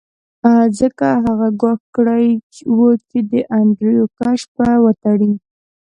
[0.79, 2.27] ځکه هغه ګواښ کړی
[2.75, 5.31] و چې د انډریو کشو به وتړي